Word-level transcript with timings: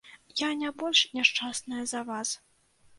Я 0.39 0.49
не 0.61 0.71
больш 0.79 1.03
няшчасная 1.19 1.87
за 1.95 2.05
вас. 2.13 2.37